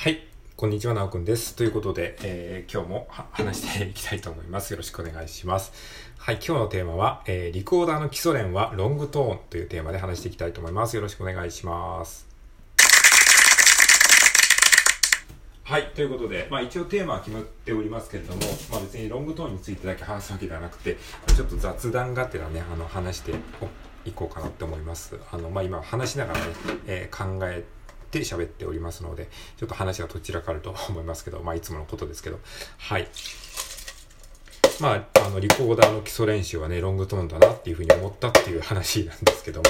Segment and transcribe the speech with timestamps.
[0.00, 0.20] はい。
[0.56, 1.56] こんにちは、なおくんです。
[1.56, 4.70] ということで、えー、今日も話していきたいと思います。
[4.70, 5.72] よろしくお願いします。
[6.18, 10.94] はい、今日のテーマは、えー、リコーダーの基礎練はロングトーンというテーマで話していきたいと思います。
[10.94, 12.28] よろしくお願いします。
[15.64, 15.90] はい。
[15.96, 20.96] ということで、まあ一応テーマは決まっておりますけれども、まあ別にロングトーンについてだけ話すわけではなくて、
[21.34, 23.32] ちょっと雑談がてらね、あの話して
[24.04, 25.18] いこうかなって思います。
[25.32, 26.46] あの、まあ今話しながらね、
[26.86, 27.64] えー、考え
[28.08, 29.28] って喋っておりますので、
[29.58, 32.40] ちょっと話がどちらかると思いますけど、まあいつものことですけど、
[32.78, 33.08] はい。
[34.80, 39.66] まあ、あの、リコーダーの基礎練習はね、ロングトーンだなっていうふうに思ったっていう話なんですけども、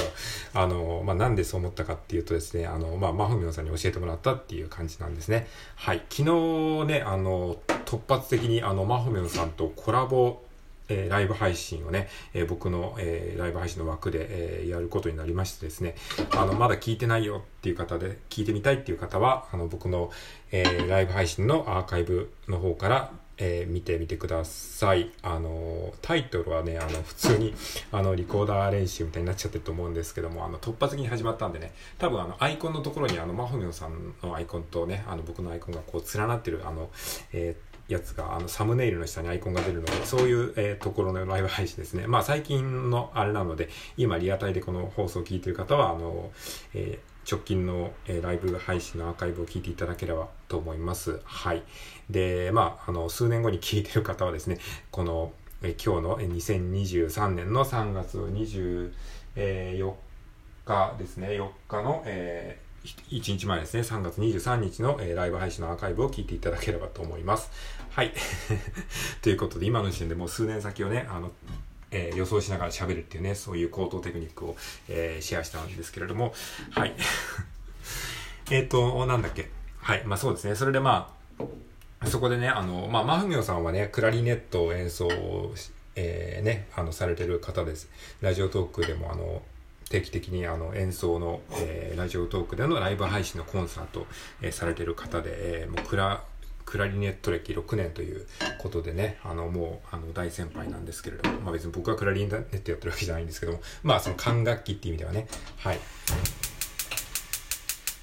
[0.53, 5.47] あの、まあ、なんでそう思ったかっていうとですね、あの、まあ、マフミョンさんに教えてもらったっていう感じなんですね。
[5.75, 6.03] はい。
[6.11, 10.43] 昨日ね、あの、突発的にあの、マフミョンさんとコラボ
[10.89, 15.95] えー、ライブ配信をね、えー、僕の、えー、ライブ配信の枠で、えやることになりましてですね、
[16.31, 20.11] あの、まだ聞いてないよっていう方で、聞いてみたいっていう方は、あの、僕の、
[20.51, 25.11] えライブ配信のアーカイブの方から、え見てみてください。
[25.21, 27.53] あの、タイトルはね、あの、普通に、
[27.91, 36.89] あの、リコーダー練習みたいになっちゃってると思うんですけども、あの、突発的に始まったんでね、多分あの、アイコンのところにあの、マホミョンさんのアイコンとね、あの、僕のアイコンがこう、連なってる、あの、
[37.31, 42.05] えーやつが、あの、サムネイルの下にアイコンが出るので、そういう、えー、ところのライブ配信ですね。
[42.07, 46.31] まあ、最近のあれなので、今リアタイでこの放送を聞いてる方は、あの、
[46.75, 51.19] えー、直近の、えー、ライブ配信のアーカイブを聞いていただければと思います。
[51.23, 51.63] はい。
[52.11, 54.59] で、まあ、あの、数年後に聞いてる方はですね、
[54.91, 59.93] この、え今日の2023年の3月24
[60.63, 67.51] 日ですね、4日の、えー1日前ですね、3月23日の、えー、ライブ配信のアーカイブを聞いていただければと思います。
[67.91, 68.13] はい。
[69.21, 71.31] ということで、今の時点でもう数年先をね、あの、
[71.91, 74.55] えー、予想しながら喋るっていうね、そういう高等テクニックを、
[74.87, 76.33] えー、シェアしたんですけれども、
[76.71, 76.95] はい。
[78.51, 79.49] えっと、なんだっけ。
[79.79, 80.03] はい。
[80.05, 80.55] まあそうですね。
[80.55, 81.13] それでま
[81.99, 85.09] あ、そこでね、あの、まあ、マフミョさんはね、クラリネットを演奏
[85.95, 87.89] えー、ね、あの、されてる方です。
[88.21, 89.41] ラジオトークでも、あの、
[89.89, 94.05] 定期的にあの演奏の、えー、ラジオトークでのライブ配信のコンサート、
[94.41, 96.23] えー、されてる方で、えー、もうクラ
[96.69, 98.27] クラリネット歴6年という
[98.59, 105.27] ことでね、あの、もう、あの、大先輩なんですけれども、まあ別に僕はクラリネットやってるわけじゃないんですけども、まあその管楽器っていう意味ではね、
[105.57, 105.79] はい。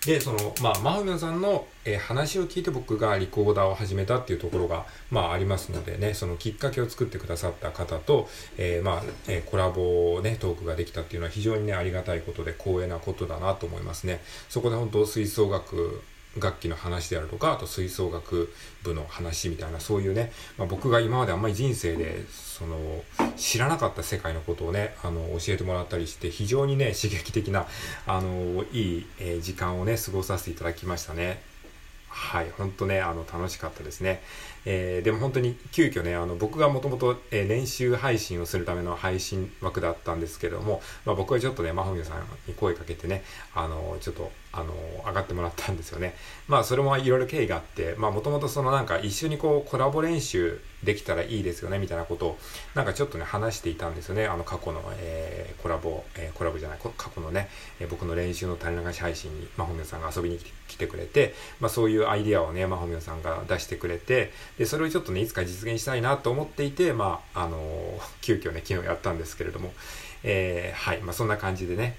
[0.07, 14.21] で、その、まあ、マフミョンさんの、えー、話を聞いて僕がリコーダーを始めたっていうところが、まあ、ありますのでね、そのきっかけを作ってくださった方と、えー、まあ、えー、コラボね、トークができたっていうのは非常にね、ありがたいことで光栄なことだなと思いますね。
[14.49, 16.03] そこで本当、吹奏楽
[16.41, 18.53] 楽器の話であるとか、あと吹奏楽
[18.83, 23.05] 部の話みたいな、そういうね、まあ、僕が今まであんまり人生で、その、
[23.37, 27.67] 知らなかった世界のことをね、あの、教えてもらったりして、非常にね、刺激的な、
[28.07, 31.43] あの、いい、え、時間をね、過ごさせていただきましたね。
[32.17, 34.23] はい、本当ね、あの、楽しかったですね。
[34.65, 43.23] えー、でも本当に急遽ね、あの、僕がもともと、えー、練習配信をするための配信枠だったんですけども、まあ僕はちょっとね、マホミさんに声かけてね、
[43.55, 44.73] あの、ちょっと、あの、
[45.07, 46.15] 上がってもらったんですよね。
[46.49, 52.39] まあそれもいろいろ経緯があって、まあもともとそのなんか一緒にこうコラボ練習できたらいいですよね、みたいなことを、
[52.75, 54.27] なんかちょっとね、話していたんですよね。
[54.27, 57.51] あの過去の、えー、コラボ、えー、コラボじゃない、過去のね、
[57.81, 69.73] えー、僕の練習の種流し配信にマホミさんが遊びに来てくれて、まあそういうアイディアをね、マホミさんが出してくれて、で、それをちょっとね、いつか実現したいなと思っていて、まあ、あの、急遽ね、昨日やったんですけれども、
[70.23, 71.97] えー、はい、まあそんな感じでね、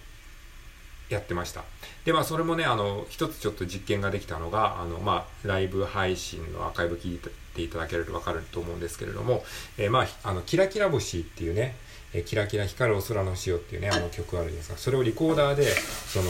[1.09, 1.63] やってました。
[2.05, 7.19] で、まあ、それもね、あの、一つちょっと実験ができたのが、あの、まあ、ライブ配信のアーカイブ聞い
[7.55, 9.43] ていただけるとわかると思うんですけれども、
[9.77, 11.75] えー、まあ、あの、キラキラ星っていうね、
[12.13, 16.29] えー、キラキラ光るお空の潮っていうね、あの曲あるんですが、それをリコーダーで、その、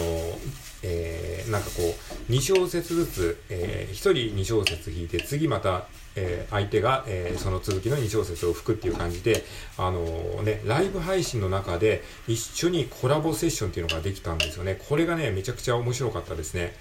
[0.83, 1.95] えー、なんかこ
[2.29, 9.44] う、2小節ずつ、えー、1人2小節弾いて、次また、えー、相手が、えー、その続きの2小節を吹くっていう感じで、
[9.78, 14.79] あのー、ね、ライブ配信の中で一緒にコラボセッションっていうのができたんですよね。
[14.89, 16.75] これがね、めちゃくちゃ面白かったですね。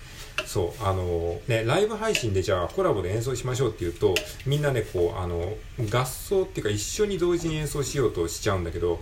[0.46, 4.14] そう、あのね、ライブ配信でじゃあコラボで演奏しましょうっていうと、
[4.46, 5.54] みんなね、こう、あの、
[5.90, 9.00] 合奏っていうか一緒に同時に演奏しようとしちゃうんだけど、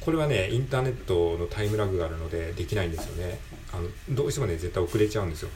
[0.00, 3.38] これはね、インターネットのタイムラグがあるのでできないんですよね。
[3.72, 5.50] あの、どうしてもね、絶対遅れちゃうんですよ。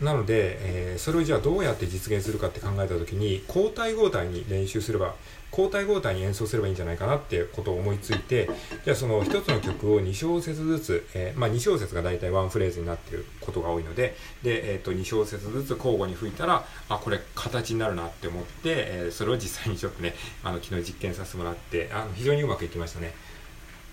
[0.00, 5.14] なので、えー、それをじゃあどうやって実現するかって考えた時に交代交代に練習すれば
[5.50, 8.48] 交代交代に演奏すればいいんじゃないかなってことを思いついて
[8.84, 20.14] じゃあその1つの曲を2小節ずつ、えー、まあ、2小節が大体ワンフレーズになっていることが多いのでで、えー、と2小節ずつ交互に吹いたらあこれ形になるなって思って、えー、それを実際にちょっとね
[20.44, 23.12] あの昨日実験させてもらってあの非常にうまくいきましたね。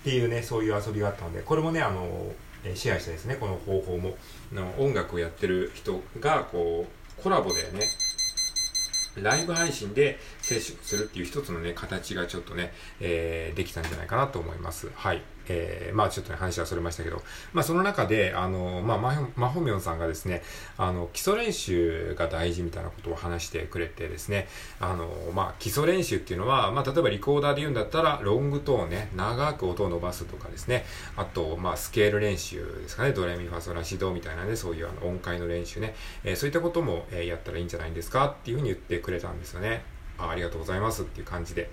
[0.04, 2.32] ていうねそういう遊びがあったのでこれもねあの
[2.74, 4.16] シェアしたですねこの方法も
[4.52, 7.88] の音楽をやってる人がこうコラボでね、
[9.16, 14.90] ライブ配信で接触するっていう一つのね、形がちょっとね、えー、できたんじゃないかなと思います。
[14.94, 15.22] はい。
[15.48, 17.22] えー、まあちょっとね、話はそれましたけど、
[17.52, 20.42] まあその中で、あの、まあマホミョンさんがですね、
[20.76, 24.48] あの、基礎練習が大事みたいなことを話してくれてですね、
[24.80, 30.84] あの、まあ基礎練習っていうのは、まあ例えばリコーダーで言うんだったら、ロングトーンね、長く音を伸ばすとかですね、
[31.16, 39.82] あと、まあスケール練習ですかね、ドレミファソラシドみたいなね、そういうあの音階の練習ね、えー、そういったことも、えー、やったらいいんじゃないんですかっていうふうに言ってくれたんですよね。
[40.18, 41.70] あありがとうございますっていう感じで。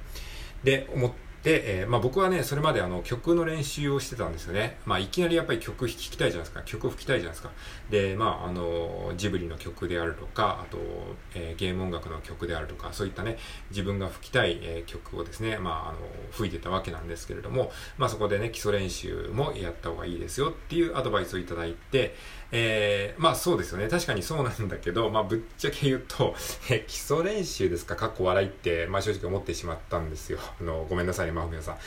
[0.64, 1.12] で、思っ
[1.46, 4.80] で、えー、まあ僕はね、それまであの曲の練習をしてたんですよね。
[4.84, 6.64] まあいきなりやっぱり曲弾きたいじゃないですか。
[6.64, 7.52] 曲を吹きたいじゃないですか。
[7.92, 10.80] で、まああの、ジブリの曲であるとか、あと、
[11.36, 13.38] えー、ゲーム音楽の曲であるとか、そういったね、
[13.70, 16.00] 自分が吹きたい、えー、曲をですね、まああの、
[16.32, 22.16] 吹いてたわけなんですけれども、まあそこでね、基礎練習もやった方がいいですよっていうアドバイスをいただいて、
[22.58, 23.90] えー、まあそうですよね。
[23.90, 26.34] 確かにそうなんだけど、まあぶっちゃけ言うと、
[26.72, 27.98] え、基礎練習ですか？
[27.98, 30.40] かっこ笑いって、まあ正直思ってしまったんですよ。
[30.62, 31.78] あの、ごめんなさいね、まふみさん。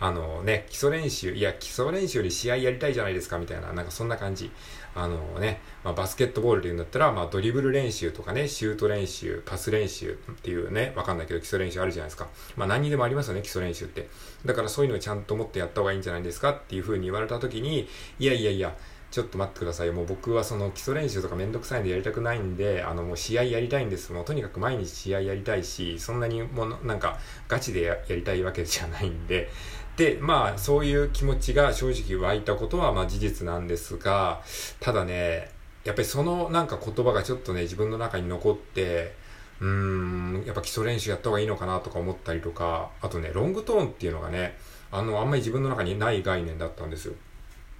[0.00, 4.50] あのね、基礎練習、いや、基礎練習より試合やりたいじゃないですかみたいな、なんかそんな感じ。
[4.94, 12.28] あのね、まあ、バスケットボールで言うんだったら、まあドリブル練習とかね、シュート練習、パス練習っていうね、わかんないけど基礎練習あるじゃないですか。
[12.56, 14.08] まあ何にでもありますよね、基礎練習って。
[14.44, 16.50] だからそういうのをちゃんと持ってやった方がいいんじゃないですか？
[16.50, 17.88] っていうふうに言われた時に、
[18.18, 18.76] いやいやいや、
[19.10, 19.90] ちょっと待ってください。
[19.90, 24.12] もう僕はその基礎練習とかめんどくさいんでやりたくないんで、あのもう試合やりたいんです。
[24.12, 27.18] もうとにかく毎日試合やりたいし、そんなにもうなんか
[27.48, 29.48] ガチでやりたいわけじゃないんで、
[29.96, 34.42] で、まあそういう気持ちが正直湧いたことはまあ事実なんですが、
[34.80, 35.50] ただね、
[35.84, 39.14] やっぱりそのなんか言葉がちょっとね、自分の中に残って、
[39.60, 44.56] うーん、やっぱ基礎練習やった方がいいのかなとか思ったりとか、あとね、ロングトーンっていうのがね、
[44.92, 47.14] あの、あんまり自分の中にない概念だったんですよ。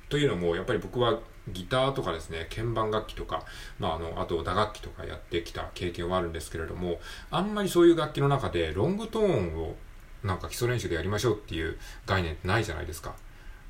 [0.08, 1.18] というのも、やっぱり僕は
[1.52, 3.44] ギターとかですね、鍵盤楽器とか、
[3.78, 7.00] まあ、あの、あと打楽器とかやってきた経験はあるんですけれども、
[7.30, 9.76] あんまりそういう楽器の中でロングトーンを
[10.24, 13.14] なんか基礎練習でやりましょうっていう概念ってないじゃないですか。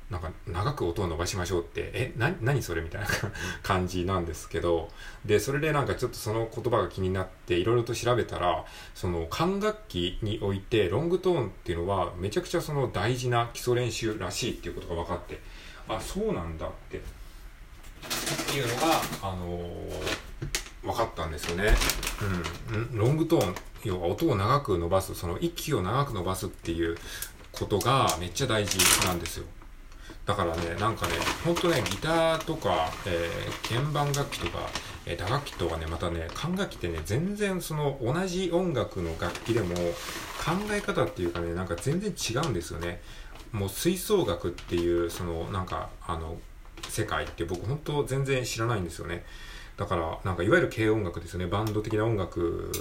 [0.09, 3.07] なんか長く音を伸ばしましょうって、え、な、何それみたいな
[3.61, 4.89] 感じなんですけど、
[5.23, 8.65] で、それでなんかちょっとその言葉が気になっていろいろと調べたら、
[8.95, 15.39] その管楽器においてロングトーンっていうのはめちゃくちゃその大事な基礎練習らしいっていうことが分かって、
[15.89, 17.01] あ、そうなんだってっ
[18.51, 21.73] ていうのが、あのー、分かったんですよね。
[22.71, 22.97] うん。
[22.97, 26.97] ロングトーン、要は音を長く伸ばす、その息を長く伸ばすっていう
[27.51, 29.45] ことがめっちゃ大事なんですよ。
[30.25, 31.13] だからね、なんかね、
[31.43, 34.59] ほんとね、ギターとか、えー、鍵盤楽器とか、
[35.07, 43.01] え、打楽器とかね、またね、管楽器ってね、全然その同じ音楽の楽器でも考え方っていうかね、なんか全然違うんですよね。
[43.51, 46.37] もう吹奏楽っていう、そのなんか、あの、
[46.87, 49.23] 世界って僕本当全然知らないんですよね。
[49.77, 51.47] だから、なんかいわゆる軽音楽ですよね。
[51.47, 52.71] バンド的な音楽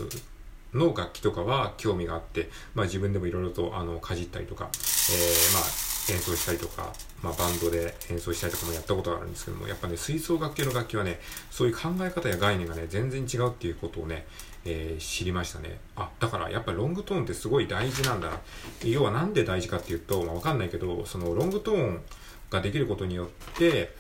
[0.74, 11.20] の楽器とかは興味があって、まあ自分でもいろいろとあのかじったりとか、えー、まあ演奏したりとか、まあバンドで演奏したりとかもやったことがあるんですけども、やっぱね、吹奏楽系の楽器はね、
[11.50, 14.26] そういう考え方や概念がね、全然違うっていうことをね、
[14.64, 15.78] えー、知りましたね。
[15.96, 18.40] あ、だからやっぱロングトーンってすごい大事なんだ。
[18.84, 22.02] 要はなんで大事かっていうと、まあわかんないけど、そのロングトーン
[22.50, 23.28] ができることによっ
[23.58, 23.94] て、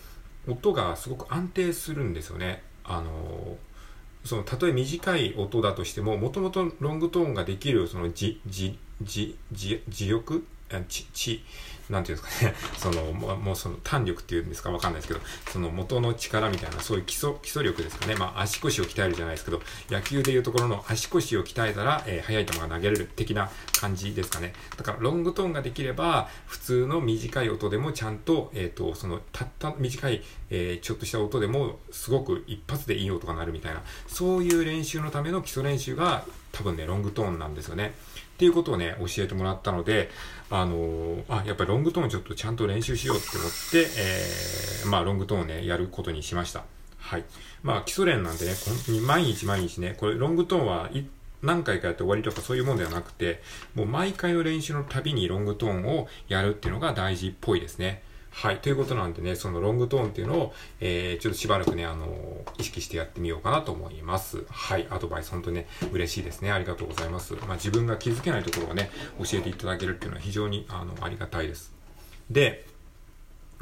[0.46, 2.62] 音がすごく安定するんですよね。
[2.84, 3.56] あの
[4.24, 10.44] その、たとえ短い音だとしても、もともとロングトーンができる、その、じ、じ、じ、じ、磁力、
[11.90, 18.14] なんていうんですかね、その、もうその弾力っていうんですかわかんないですけど、その元の力みたいな、そういう基礎、基礎力ですかね。
[18.14, 24.52] まあ足腰を鍛えるじゃないですけど、野球でいうところの足腰を鍛えたら、えー、速い球が投げれる的な感じですかね。
[24.76, 37.94] だからロングトーンができれば、普通の短い音でもちゃんと、えっ、ー、と、その、たった短い、えー、ちょっとした音でも、すごく一発でいい音が鳴るみたいな、そういう練習のための基礎練習が、多分ね、ロングトーンなんですよね。
[38.34, 40.10] っていうことをね、教えてもらったので、
[40.48, 46.64] あの、あ、やっぱりロングングトーンちょっとちゃんと練習しようって思って、えー、まあロングトーンをね、やることにしました。
[46.98, 47.24] はい。
[47.62, 48.52] まあ基礎練なんでね、
[49.06, 50.90] 毎日毎日ね、これロングトーンは
[51.42, 53.42] 何回かやって終わりとかそういうもんではなくて、
[53.74, 58.02] もう毎回の練習のたびにロングトーンをやるっていうのが大事っぽいですね。
[58.40, 58.58] はい。
[58.58, 64.44] ということなんでね、そのロングトーンっていうのを、えー、ちょっとしばらくね、あのー、意識してやってみようかなと思います。
[64.48, 64.86] はい。
[64.90, 66.52] アドバイス、本当にね、嬉しいですね。
[66.52, 67.34] ありがとうございます。
[67.34, 71.72] まあ、自分が気づけないところをね、教えていただけるっていうのは非常に、あの、ありがたいです。
[72.30, 72.64] で、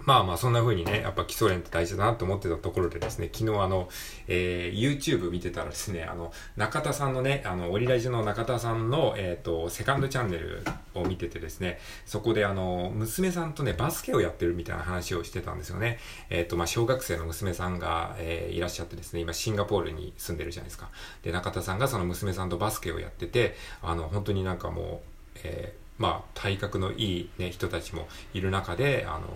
[0.06, 3.88] まあまあそんな風にね、やっぱ基礎練って大事だなと思ってたところでですね、昨日あの、
[4.28, 10.62] えー、YouTube 見てたらですね、あの、中田さんのね、あの、オリラジの中田さんの、えっ、ー、と、セカンドチャンネル
[10.94, 15.98] を見ててですね、そこであの、娘さんとね、バスケをやってるみたいな話をしてたんですよね。
[16.30, 20.88] えっ、ー、と、まあ、小学生の娘さんが、えー、いらっしゃってですね、今シンガポールに住んでるじゃないですか。
[21.24, 25.02] で、中田さんがその娘さんとバスケをやってて、あの、本当になんかも
[25.34, 29.26] う、えー、まあ、体格のいいね、人たちもいる中で、あの、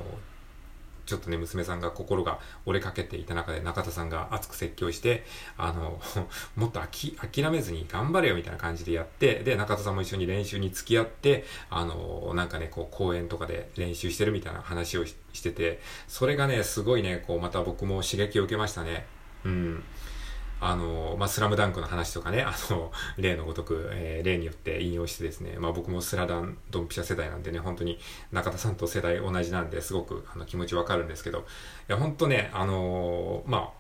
[1.10, 5.24] ちょっとね、娘さんが心が折れかけていた中で中田さんが熱く説教して、
[5.58, 6.00] あの、
[6.54, 19.04] もっと諦めずに頑張れよみたいな感じでやって、で、中田さんも一緒に練習に付き合って、あの、なんかね、こう公演とかで練習してるみたいな話をしてて、それがね、すごいね、こうまた僕も刺激を受けましたね。
[19.44, 19.84] うん。
[20.60, 27.98] あの、まあ、スラムダンクの話とかね、あの、 例のごとく、えー、例によって引用してですね、まあ、僕もスラダンドンピシャ世代なんでね、本当に
[28.30, 31.42] 中田さんと世代同じなんですごくあの気持ちわかるんですけど、い
[31.88, 33.79] や、本当ね、あの、まあ、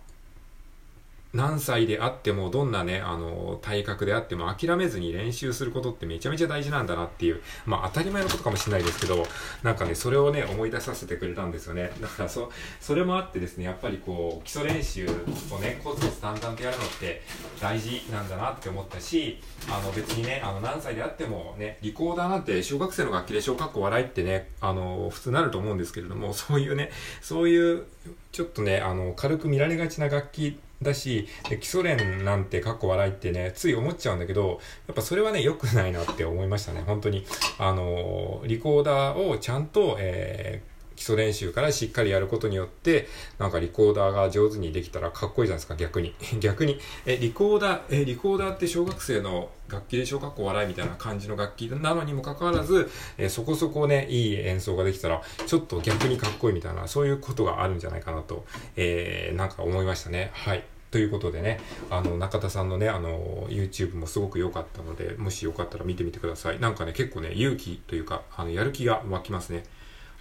[1.32, 9.24] 何歳であっても、どんなね、あの、体格であっても諦めずに練習することってめちゃめちゃ大事なんだなっていう、まあ当たり前のことかもしれないですけど、
[9.62, 11.92] なんかね、それをね、思い出させてくれたんですよね。
[12.00, 17.22] だからそ、それもあってですね、やっぱりこう、基礎練習をね、コツコツ淡々とやるのって
[17.60, 27.84] 大事なんだなって思ったし、あの別にね、あの何歳であってもね、リコーダーなんて小学生の楽器で小学校笑いってね、あの、普通なると思うんですけれども、そういうね、そういう、
[28.32, 31.28] ちょっとね、あの、軽く見られがちな楽器だし、
[31.60, 36.82] 基礎練なんてかっこ笑いってね、つい思っちゃうんだけど、やっぱそれはね、良くないなって思いましたね。
[36.86, 37.24] 本当に。
[37.58, 46.14] あの、リコーダーをちゃんと、えー基礎練習からしっかりやることによって、なんかリコーダーが上手にできたらかっこいいじゃないですか、逆に。
[46.40, 46.78] 逆に。
[47.06, 58.44] え、リコーダー、え、リコーダーって小学生の楽器で小学校笑いみたいな感じの楽器なのにもかかわらず、えそこそこね、いい演奏ができたら、ちょっと逆にかっこいいみたいな、そういうことがあるんじゃないかなと、
[58.76, 60.32] えー、なんか思いましたね。
[60.34, 60.62] はい。
[60.90, 66.60] ということでね、あの、中田さんのね、あの、YouTube もすごく良かったので、もしよかったら見てみてください。
[66.60, 69.62] なんかね、結構ね、勇気というか、あの、やる気が湧きますね。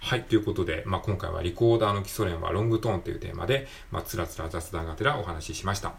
[0.00, 0.24] はい。
[0.24, 5.94] ということで、まあ、今回はリコーダーの基礎練はロングトーンというテーマで、まあ、つらつら雑談がてらお話ししました。